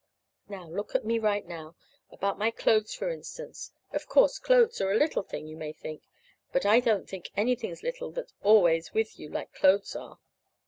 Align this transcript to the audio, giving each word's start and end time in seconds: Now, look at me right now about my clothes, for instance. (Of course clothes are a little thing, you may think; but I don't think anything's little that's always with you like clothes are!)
Now, 0.49 0.67
look 0.67 0.95
at 0.95 1.05
me 1.05 1.19
right 1.19 1.45
now 1.45 1.75
about 2.09 2.39
my 2.39 2.49
clothes, 2.49 2.95
for 2.95 3.11
instance. 3.11 3.71
(Of 3.93 4.07
course 4.07 4.39
clothes 4.39 4.81
are 4.81 4.91
a 4.91 4.97
little 4.97 5.21
thing, 5.21 5.45
you 5.47 5.55
may 5.55 5.73
think; 5.73 6.01
but 6.51 6.65
I 6.65 6.79
don't 6.79 7.07
think 7.07 7.29
anything's 7.37 7.83
little 7.83 8.09
that's 8.09 8.33
always 8.41 8.95
with 8.95 9.19
you 9.19 9.29
like 9.29 9.53
clothes 9.53 9.95
are!) 9.95 10.17